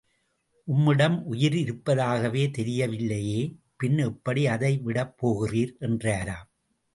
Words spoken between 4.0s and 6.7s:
எப்படி அதை விடப் போகிறீர்? என்றாராம்.